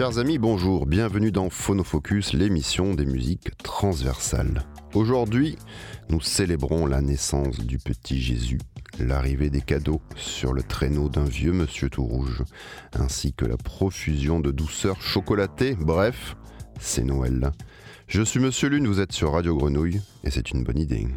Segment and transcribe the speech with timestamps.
[0.00, 4.62] Chers amis, bonjour, bienvenue dans Phonofocus, l'émission des musiques transversales.
[4.94, 5.58] Aujourd'hui,
[6.08, 8.58] nous célébrons la naissance du petit Jésus,
[8.98, 12.42] l'arrivée des cadeaux sur le traîneau d'un vieux monsieur tout rouge,
[12.94, 16.34] ainsi que la profusion de douceur chocolatée, bref,
[16.78, 17.50] c'est Noël.
[18.06, 21.08] Je suis Monsieur Lune, vous êtes sur Radio Grenouille, et c'est une bonne idée.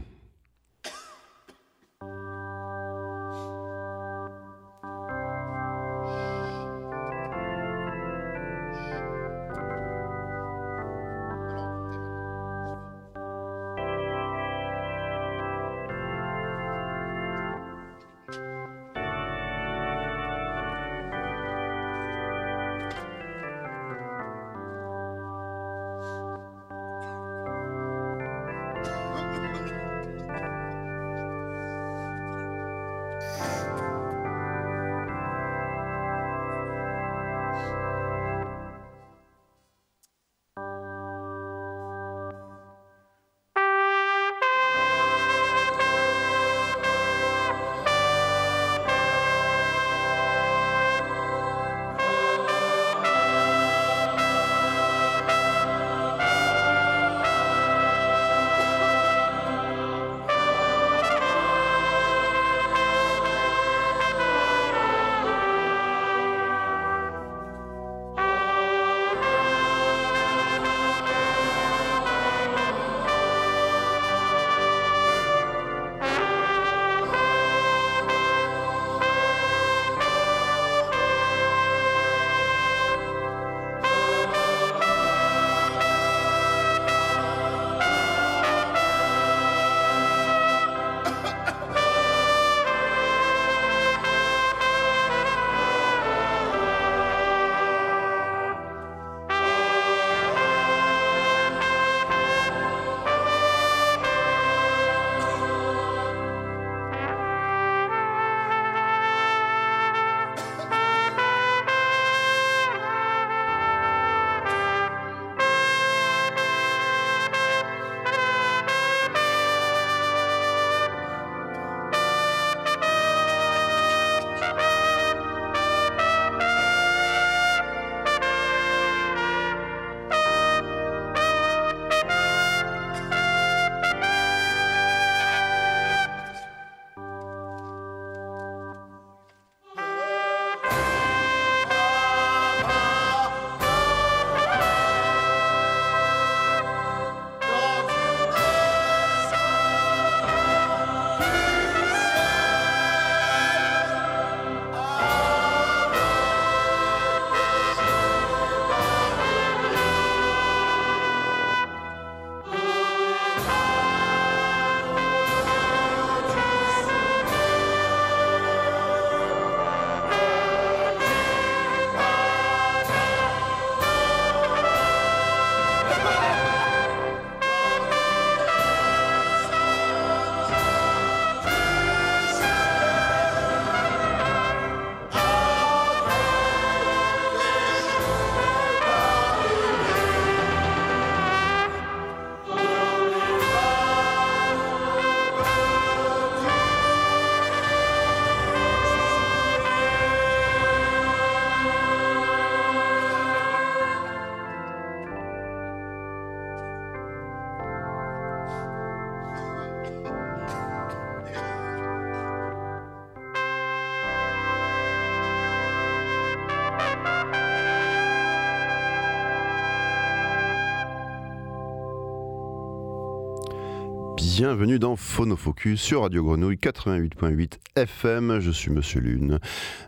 [224.36, 228.40] Bienvenue dans Phonofocus sur Radio Grenouille 88.8 FM.
[228.40, 229.38] Je suis Monsieur Lune,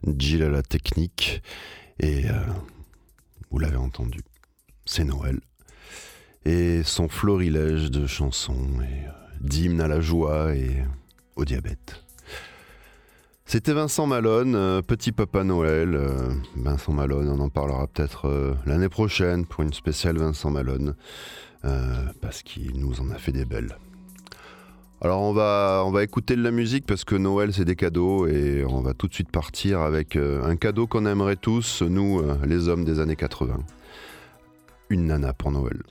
[0.06, 1.42] Jill à la technique.
[2.00, 2.34] Et euh,
[3.50, 4.20] vous l'avez entendu,
[4.86, 5.40] c'est Noël.
[6.46, 9.12] Et son florilège de chansons et euh,
[9.42, 10.84] d'hymnes à la joie et
[11.36, 12.04] au diabète.
[13.46, 16.00] C'était Vincent Malone, euh, petit papa Noël.
[16.56, 20.94] Vincent Malone, on en parlera peut-être l'année prochaine pour une spéciale Vincent Malone,
[22.22, 23.76] parce qu'il nous en a fait des belles.
[25.06, 28.82] Alors on va, écouter de la musique parce que Noël c'est des cadeaux et on
[28.82, 32.70] va tout de suite partir avec euh, un cadeau qu'on aimerait tous, nous euh, les
[32.70, 33.60] hommes des années 80.
[34.90, 35.84] Une nana pour Noël.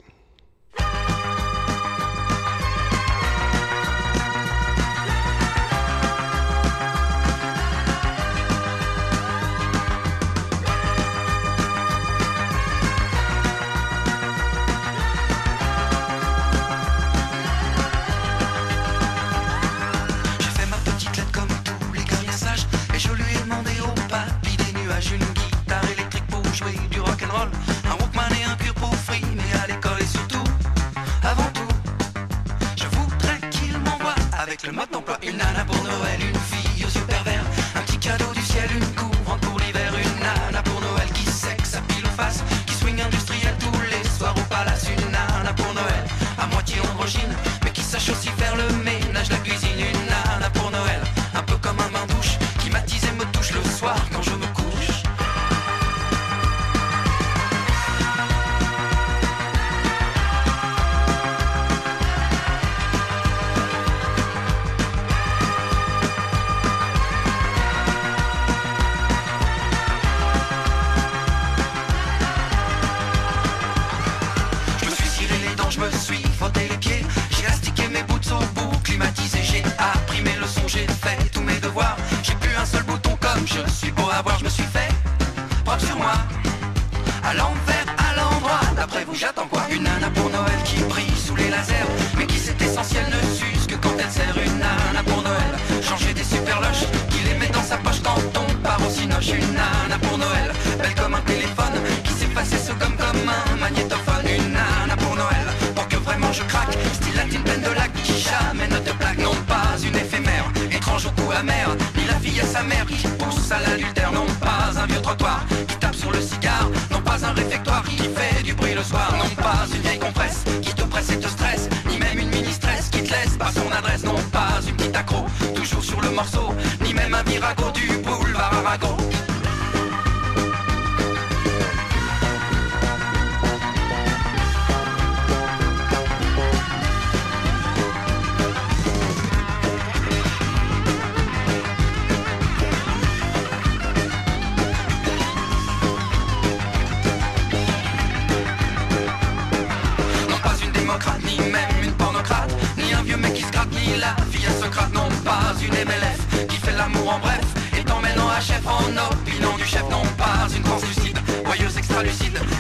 [126.81, 129.14] Ni même un virago du boulevard Arago.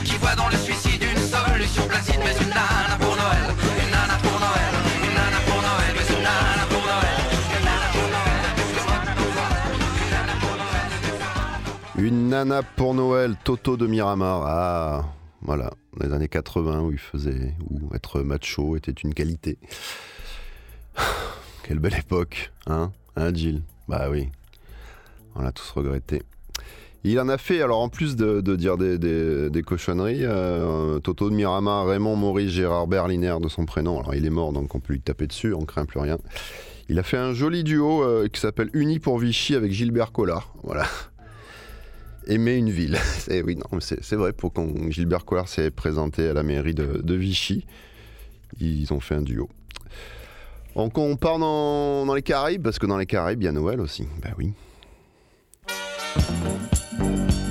[0.04, 3.54] Qui voit dans le suicide une solution placide Mais une nana pour Noël,
[3.84, 4.74] une nana pour Noël
[5.04, 7.24] Une nana pour Noël, une nana pour Noël
[11.98, 14.46] Une nana pour Noël, Toto de Miramar.
[14.46, 15.04] Ah,
[15.42, 15.70] voilà,
[16.00, 19.58] les années 80 où il faisait, où être macho était une qualité.
[21.64, 23.62] Quelle belle époque, hein, hein, Jill?
[23.88, 24.30] Bah oui,
[25.34, 26.22] on l'a tous regretté.
[27.06, 31.86] Il en a fait, alors en plus de, dire des, cochonneries, euh, Toto de Miramar,
[31.86, 35.00] Raymond Maurice Gérard Berliner de son prénom, alors il est mort donc on peut lui
[35.02, 36.16] taper dessus, on craint plus rien.
[36.88, 40.54] Il a fait un joli duo euh, qui s'appelle Uni pour Vichy avec Gilbert Collard.
[40.62, 40.86] Voilà.
[42.26, 42.96] Aimer une ville.
[43.18, 47.14] C'est, oui, c'est, vrai, pour quand Gilbert Collard s'est présenté à la mairie de, de
[47.14, 47.66] Vichy,
[48.60, 49.50] ils ont fait un duo.
[50.74, 53.52] Donc on part dans, dans les Caraïbes, parce que dans les Caraïbes, il y a
[53.52, 54.06] Noël aussi.
[54.22, 54.52] Ben oui.
[57.04, 57.43] Bye.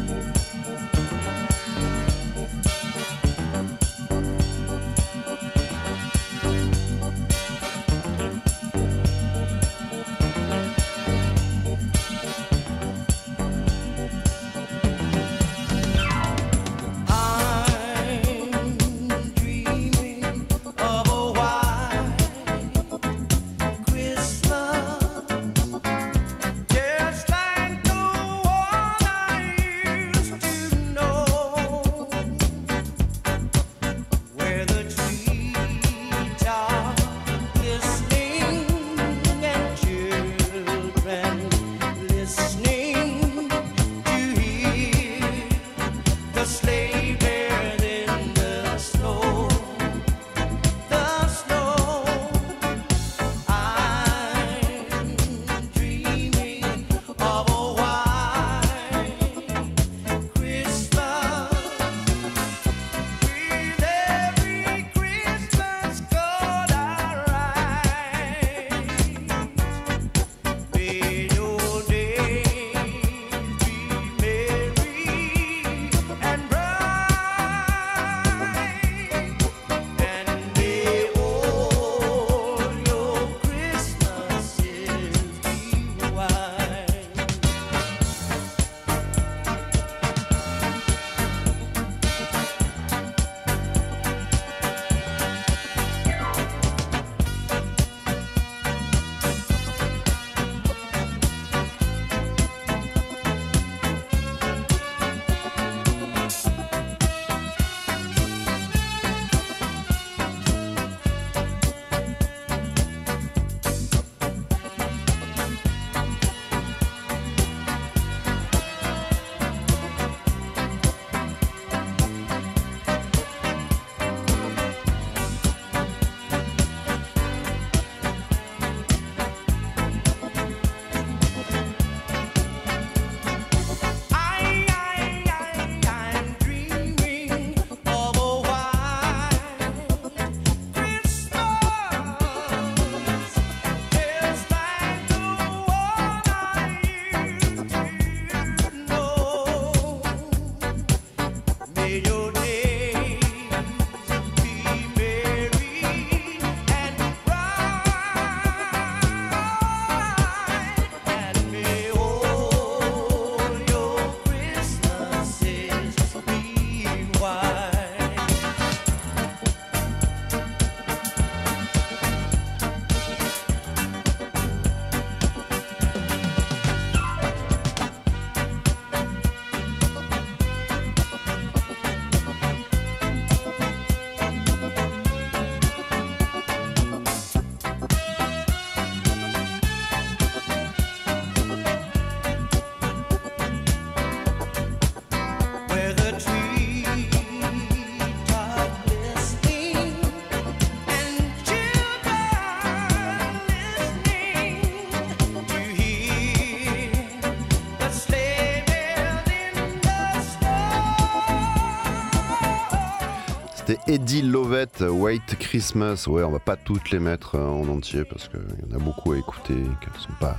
[213.87, 216.05] Eddie Lovett, White Christmas.
[216.07, 218.79] Ouais, on va pas toutes les mettre euh, en entier parce qu'il y en a
[218.79, 220.35] beaucoup à écouter, qu'elles sont pas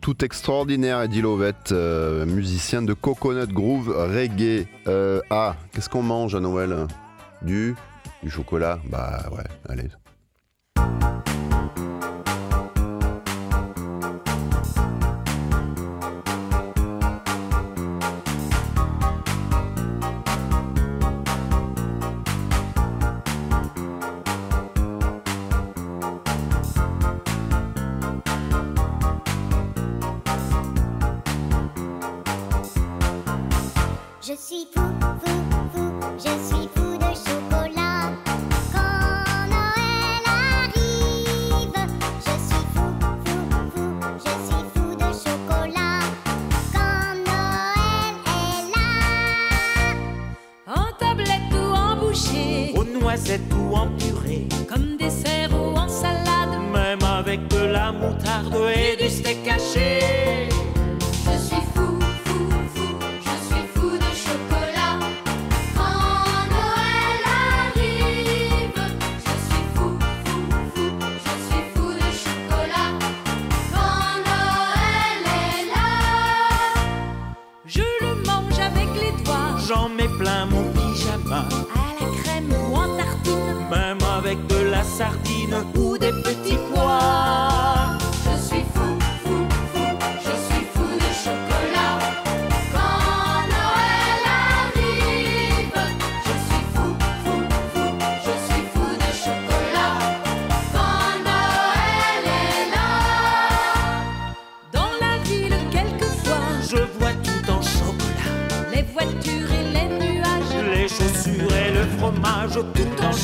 [0.00, 1.02] toutes extraordinaires.
[1.02, 4.66] Eddie Lovett, euh, musicien de Coconut Groove Reggae.
[4.86, 6.86] Euh, ah, qu'est-ce qu'on mange à Noël?
[7.42, 7.74] Du
[8.22, 8.78] Du chocolat?
[8.84, 9.88] Bah ouais, allez.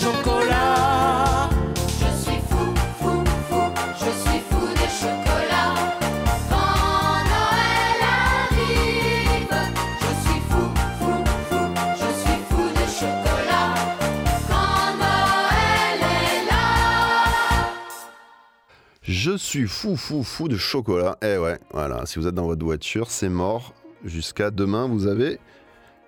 [0.00, 1.50] Chocolat.
[2.00, 2.66] je suis fou,
[3.00, 3.64] fou, fou,
[3.98, 5.74] je suis fou de chocolat.
[6.50, 9.56] Quand Noël arrive,
[10.00, 10.64] je suis fou,
[10.98, 11.14] fou,
[11.48, 13.74] fou, je suis fou de chocolat.
[14.48, 16.64] Quand Noël est là.
[19.02, 21.16] Je suis fou, fou, fou de chocolat.
[21.22, 23.72] Eh ouais, voilà, si vous êtes dans votre voiture, c'est mort.
[24.04, 25.40] Jusqu'à demain, vous avez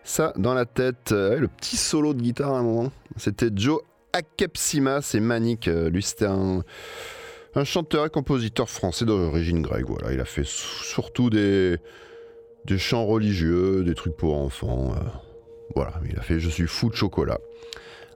[0.08, 1.12] ça dans la tête.
[1.12, 2.90] Euh, le petit solo de guitare à un moment.
[3.16, 3.80] C'était Joe
[4.12, 5.68] Akepsima, c'est Manic.
[5.68, 6.64] Euh, Lui, c'était un,
[7.64, 9.86] chanteur et compositeur français d'origine grecque.
[9.86, 11.76] Voilà, il a fait surtout des,
[12.64, 14.92] des chants religieux, des trucs pour enfants.
[14.94, 15.00] euh,
[15.74, 17.38] voilà, il a fait Je suis fou de chocolat.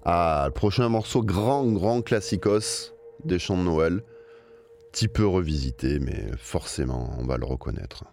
[0.05, 2.95] Ah, le prochain morceau, grand, grand classicos
[3.25, 4.03] des chants de Noël
[4.93, 8.05] petit peu revisité, mais forcément, on va le reconnaître.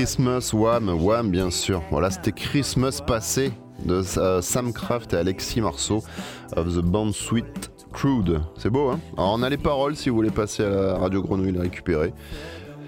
[0.00, 1.82] Christmas, Wham, Wham, bien sûr.
[1.90, 3.52] Voilà, c'était Christmas passé
[3.84, 6.02] de euh, Sam Kraft et Alexis Marceau
[6.56, 8.40] of the band Sweet Crude.
[8.56, 8.98] C'est beau, hein?
[9.18, 12.14] Alors, on a les paroles si vous voulez passer à la Radio Grenouille les récupérer.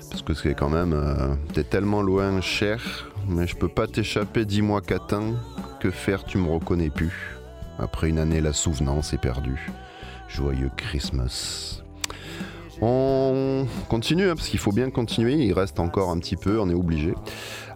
[0.09, 0.94] Parce que c'est quand même.
[0.94, 5.35] euh, T'es tellement loin, cher, mais je peux pas t'échapper, dis-moi qu'atteint.
[5.81, 7.37] Que faire, tu me reconnais plus.
[7.79, 9.70] Après une année, la souvenance est perdue.
[10.29, 11.82] Joyeux Christmas.
[12.85, 16.68] On continue, hein, parce qu'il faut bien continuer, il reste encore un petit peu, on
[16.68, 17.14] est obligé.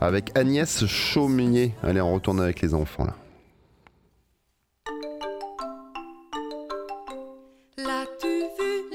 [0.00, 1.74] Avec Agnès Chaumier.
[1.84, 3.14] Allez, on retourne avec les enfants là.
[7.78, 8.26] L'as-tu
[8.58, 8.86] vu,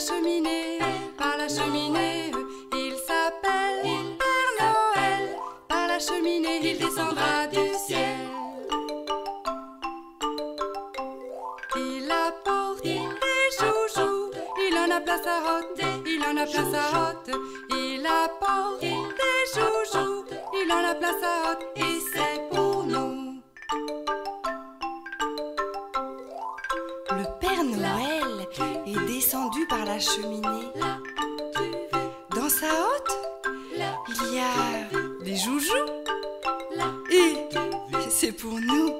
[0.00, 0.78] cheminée,
[1.18, 2.32] par la cheminée
[2.72, 3.82] Il s'appelle
[4.18, 5.36] Père Noël
[5.68, 8.28] Par la cheminée, il descendra du ciel
[11.76, 12.98] Il apporte des
[13.58, 14.30] joujoux,
[14.68, 17.30] il en a plein sa hotte, il en a plein sa hotte.
[17.70, 18.96] Il apporte des
[19.54, 21.64] joujoux, il en a plein sa hotte,
[30.00, 30.72] cheminée.
[32.34, 33.18] Dans sa hotte,
[34.08, 35.86] il y a des joujoux.
[37.10, 37.36] Et
[38.08, 38.99] c'est pour nous.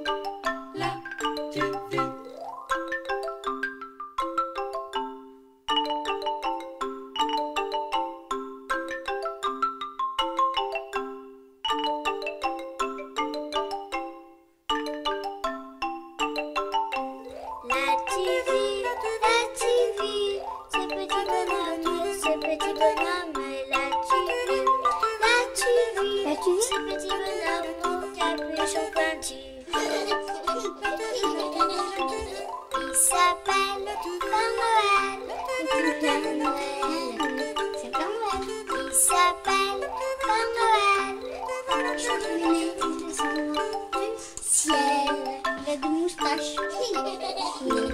[33.01, 33.87] S'appelle
[36.01, 36.57] Père Noël,
[37.81, 38.45] c'est Père Noël.
[38.87, 39.83] Il s'appelle
[40.27, 43.15] Père Noël, cheminée du
[44.43, 46.57] ciel, il a des moustaches.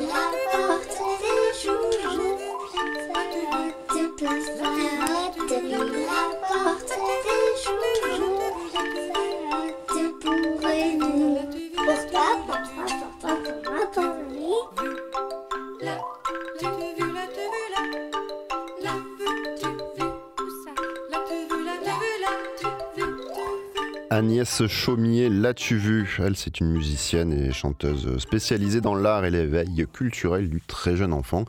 [24.37, 26.19] Agnès Chaumier, l'as-tu vu?
[26.19, 31.15] Elle, c'est une musicienne et chanteuse spécialisée dans l'art et l'éveil culturel du très jeune
[31.15, 31.47] enfant.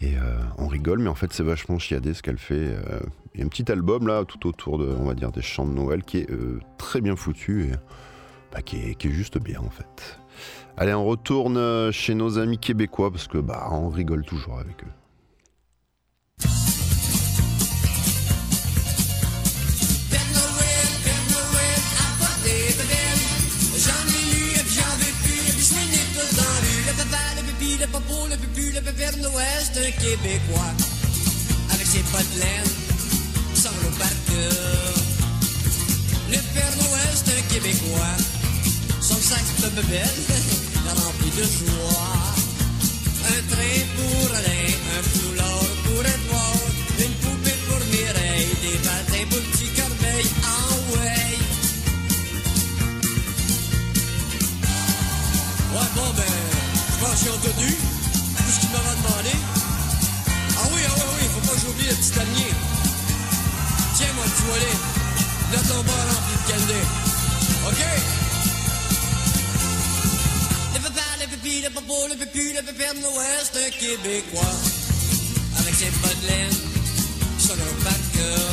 [0.00, 2.54] Et euh, on rigole, mais en fait, c'est vachement chiadé ce qu'elle fait.
[2.54, 3.00] Euh,
[3.34, 5.66] Il y a un petit album là, tout autour de, on va dire, des chants
[5.66, 7.72] de Noël, qui est euh, très bien foutu et
[8.52, 10.18] bah, qui, est, qui est juste bien en fait.
[10.78, 14.97] Allez, on retourne chez nos amis québécois parce que bah, on rigole toujours avec eux.
[29.88, 30.72] Un Québécois.
[31.72, 32.72] Avec ses bottes de laine,
[33.54, 34.94] sans le par cœur.
[36.30, 38.16] Le Père Noël, c'est un Québécois.
[39.00, 40.20] Son sac de bébelle,
[40.74, 42.34] il rempli de joie.
[43.28, 46.66] Un train pour Alain, un foulard pour Edouard,
[46.98, 51.36] une poupée pour Mireille, des patins pour petit Corbeil, ah ouais.
[55.74, 56.34] Ouais, bon ben,
[56.90, 57.97] je pense tout
[61.88, 62.52] le petit dernier.
[63.96, 64.76] Tiens, mon petit volet,
[65.52, 66.80] là ton bar rempli de candé.
[67.68, 67.82] OK?
[70.74, 74.56] Le papa, le pipi, le papa, le pipi, le pépère de un Québécois.
[75.60, 76.56] Avec ses bottes laine,
[77.38, 77.56] son
[78.14, 78.50] cœur.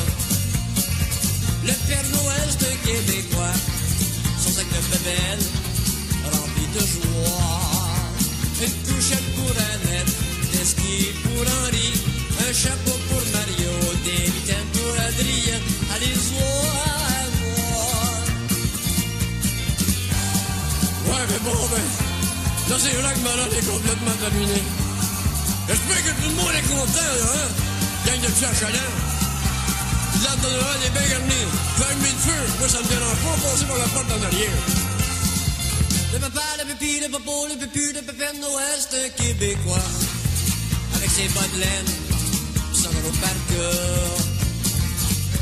[1.67, 3.57] Le Père Noël, c'est Québécois.
[4.43, 5.43] Son sac de bébelle,
[6.31, 7.61] rempli de joie.
[8.61, 10.13] Une couchette pour Annette,
[10.53, 12.14] des skis pour Henri.
[12.47, 13.73] Un chapeau pour Mario,
[14.05, 15.59] des mitaines pour Adrien.
[15.95, 18.21] Allez, voir, voir.
[21.07, 21.57] Ouais, mais bon,
[22.69, 24.61] là, c'est là que malade est complètement terminé.
[25.67, 27.47] J'espère que tout le monde est content, hein?
[28.05, 28.93] Gang de petits achalants.
[30.21, 31.41] L'arbre de Noël est bien garni.
[31.77, 32.41] Fais un de feu.
[32.59, 34.57] Moi, ça me dérange pas passer par la porte en arrière.
[36.13, 39.89] Le papa, le pépi, le popo, le pépu, le pépère de un Québécois.
[40.93, 42.04] Avec ses bas de
[43.05, 44.17] gros par cœur.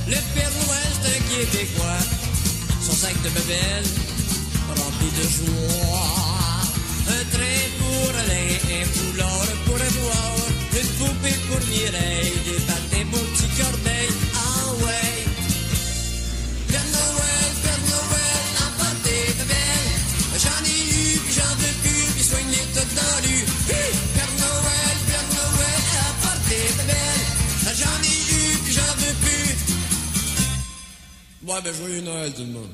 [0.08, 2.04] Le Père Noël, c'est un Québécois.
[2.82, 3.84] Son sac de bébelle,
[4.69, 6.23] rempli de joie.
[31.62, 32.70] Joyeux Noël tout le monde.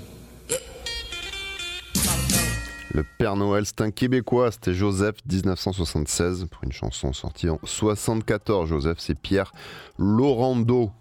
[2.94, 8.68] Le Père Noël, c'est un Québécois, c'était Joseph 1976 pour une chanson sortie en 74.
[8.70, 9.52] Joseph, c'est Pierre
[9.98, 10.92] Laurando.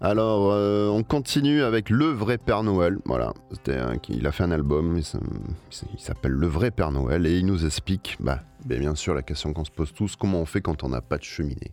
[0.00, 2.98] Alors, euh, on continue avec Le Vrai Père Noël.
[3.06, 3.32] Voilà,
[3.68, 5.04] un- il a fait un album, il
[5.98, 9.52] s'appelle Le Vrai Père Noël et il nous explique, bah, ben, bien sûr, la question
[9.52, 11.72] qu'on se pose tous comment on fait quand on n'a pas de cheminée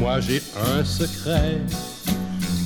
[0.00, 1.60] Moi j'ai un secret,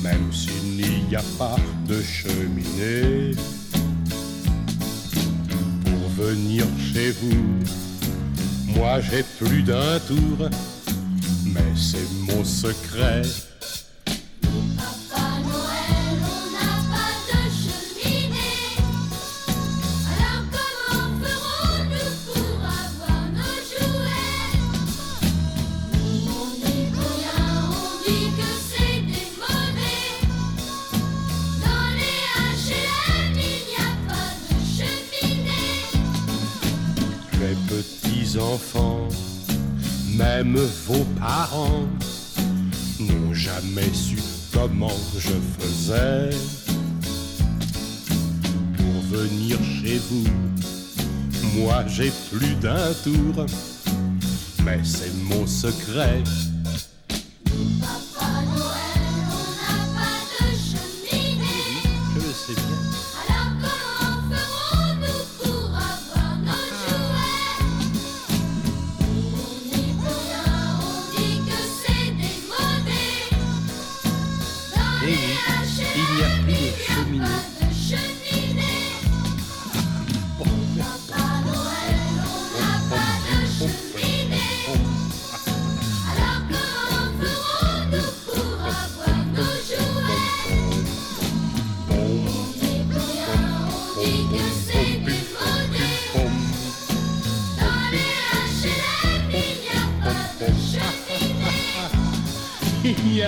[0.03, 1.57] même s'il n'y a pas
[1.89, 3.33] de cheminée.
[5.85, 10.49] Pour venir chez vous, moi j'ai plus d'un tour,
[11.47, 13.23] mais c'est mon secret.
[37.69, 39.09] Petits enfants,
[40.17, 41.89] même vos parents,
[43.01, 44.19] n'ont jamais su
[44.53, 46.31] comment je faisais
[48.77, 51.61] pour venir chez vous.
[51.61, 53.47] Moi j'ai plus d'un tour,
[54.65, 56.23] mais c'est mon secret.
[102.85, 103.23] Il n'y.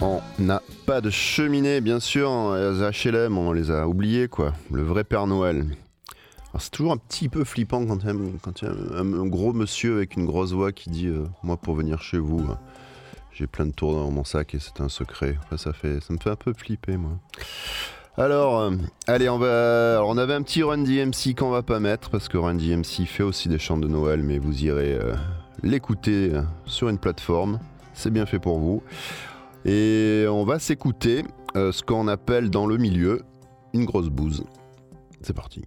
[0.00, 2.54] On n'a pas de cheminée, bien sûr.
[2.54, 4.54] Les HLM, on les a oubliés, quoi.
[4.70, 5.66] Le vrai Père Noël.
[6.58, 8.02] C'est toujours un petit peu flippant quand
[8.62, 11.74] il y a, un, gros monsieur avec une grosse voix qui dit euh, Moi, pour
[11.74, 12.54] venir chez vous, euh,
[13.36, 15.36] j'ai plein de tours dans mon sac et c'est un secret.
[15.58, 17.18] Ça, fait, ça me fait un peu flipper, moi.
[18.16, 18.70] Alors, euh,
[19.06, 19.96] allez, on va.
[19.96, 23.04] Alors, on avait un petit Run DMC qu'on va pas mettre parce que Run DMC
[23.06, 25.14] fait aussi des chants de Noël, mais vous irez euh,
[25.62, 27.58] l'écouter euh, sur une plateforme.
[27.92, 28.82] C'est bien fait pour vous.
[29.66, 33.22] Et on va s'écouter ce qu'on appelle dans le milieu
[33.72, 34.44] une grosse bouse.
[35.22, 35.64] C'est parti.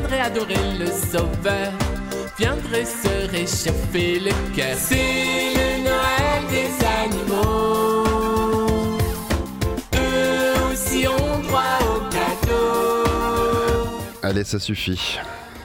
[0.00, 1.72] Viendraient adorer le sauveur,
[2.38, 4.76] viendraient se réchauffer le cœur.
[4.76, 6.70] C'est le Noël des
[7.04, 8.04] animaux.
[9.94, 13.08] Eux aussi ont droit au cadeau.
[14.22, 15.18] Allez, ça suffit.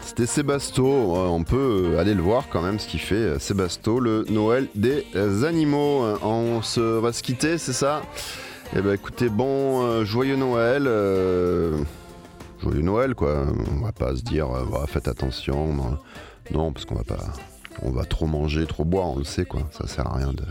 [0.05, 3.39] C'était Sébasto, Euh, on peut euh, aller le voir quand même ce qu'il fait euh,
[3.39, 5.05] Sébasto, le Noël des
[5.45, 6.05] animaux.
[6.23, 8.01] On se va se quitter, c'est ça?
[8.75, 10.89] Eh ben écoutez, bon, joyeux Noël.
[12.65, 13.45] Joyeux Noël quoi.
[13.71, 15.97] On va pas se dire, euh, faites attention.
[16.51, 17.23] Non, parce qu'on va pas,
[17.81, 19.61] on va trop manger, trop boire, on le sait quoi.
[19.71, 20.43] Ça sert à rien de,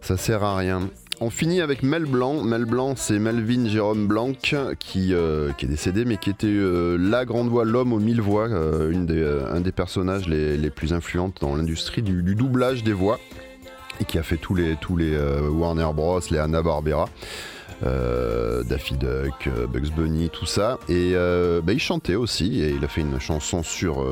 [0.00, 0.88] ça sert à rien.
[1.20, 2.42] On finit avec Mel Blanc.
[2.42, 4.32] Mel Blanc, c'est Melvin Jérôme Blanc
[4.78, 8.48] qui, euh, est décédé, mais qui était euh, la grande voix, l'homme aux mille voix,
[8.48, 13.18] un des personnages les, plus influentes dans l'industrie du, doublage des voix,
[14.00, 15.16] et qui a fait tous les, tous les
[15.48, 17.08] Warner Bros, les Hanna Barbera.
[17.82, 20.78] Euh, Daffy Duck, euh, Bugs Bunny, tout ça.
[20.88, 24.04] Et euh, bah, il chantait aussi, et il a fait une chanson sur,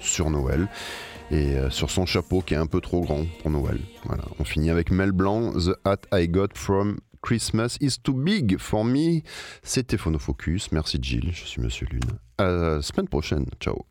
[0.00, 0.68] sur Noël
[1.32, 3.78] et sur son chapeau qui est un peu trop grand pour Noël.
[4.04, 4.24] Voilà.
[4.40, 8.84] On finit avec Mel Blanc, The Hat I Got from Christmas is too big for
[8.84, 9.22] me.
[9.62, 10.72] C'était Phonofocus.
[10.72, 12.00] Merci Jill, je suis Monsieur Lune.
[12.38, 13.46] À la semaine prochaine.
[13.60, 13.84] Ciao.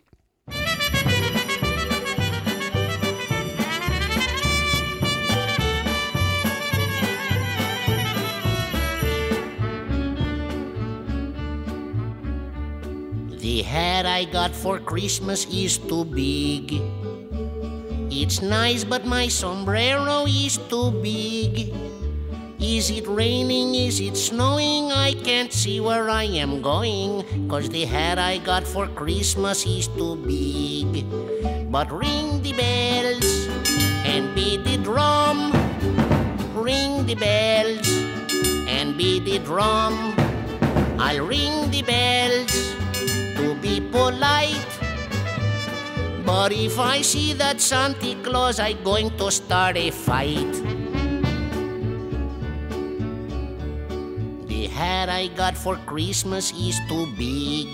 [13.49, 16.69] The hat I got for Christmas is too big.
[18.13, 21.73] It's nice, but my sombrero is too big.
[22.61, 23.73] Is it raining?
[23.73, 24.93] Is it snowing?
[24.93, 27.25] I can't see where I am going.
[27.49, 31.09] Cause the hat I got for Christmas is too big.
[31.73, 33.49] But ring the bells
[34.05, 35.49] and beat the drum.
[36.53, 37.89] Ring the bells
[38.69, 40.13] and beat the drum.
[41.01, 42.78] I'll ring the bells
[43.91, 44.79] polite.
[46.25, 50.53] But if I see that Santa Claus, I'm going to start a fight.
[54.47, 57.67] The hat I got for Christmas is too big.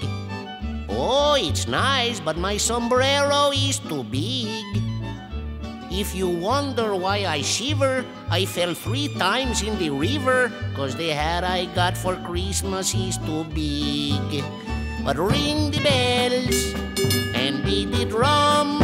[0.87, 4.63] Oh, it's nice, but my sombrero is too big.
[5.91, 11.09] If you wonder why I shiver, I fell three times in the river, cause the
[11.09, 14.43] hat I got for Christmas is too big.
[15.05, 16.73] But ring the bells
[17.37, 18.81] and beat the drum.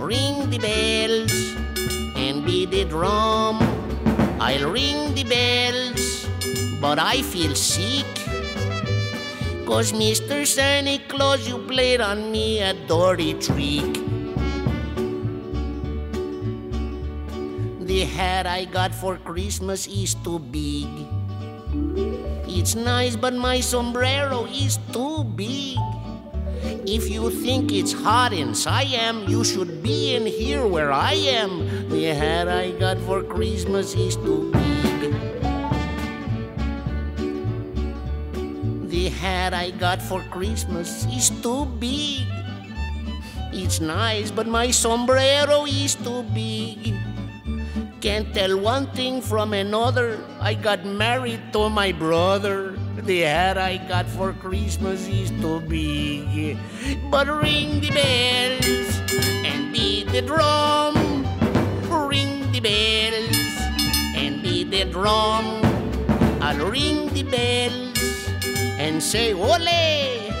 [0.00, 1.34] Ring the bells
[2.16, 3.60] and beat the drum.
[4.40, 6.24] I'll ring the bells,
[6.80, 8.08] but I feel sick.
[9.68, 10.46] Cause Mr.
[10.46, 13.92] Santa Claus, you played on me a dirty trick.
[17.84, 20.88] The hat I got for Christmas is too big.
[22.50, 25.78] It's nice, but my sombrero is too big.
[26.82, 31.88] If you think it's hot in Siam, you should be in here where I am.
[31.88, 35.14] The hat I got for Christmas is too big.
[38.90, 42.26] The hat I got for Christmas is too big.
[43.54, 46.98] It's nice, but my sombrero is too big.
[48.00, 50.24] Can't tell one thing from another.
[50.40, 52.72] I got married to my brother.
[52.96, 56.56] The hat I got for Christmas is too big.
[57.12, 58.96] But ring the bells
[59.44, 60.96] and beat the drum.
[61.92, 63.52] Ring the bells
[64.16, 65.60] and beat the drum.
[66.40, 68.00] I'll ring the bells
[68.80, 70.32] and say, Ole!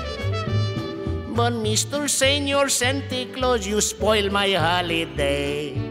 [1.36, 2.08] But Mr.
[2.08, 5.89] Senor Santa Claus, you spoil my holiday.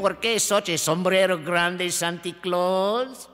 [0.00, 3.28] por qué esos sombrero grande, Santa Claus?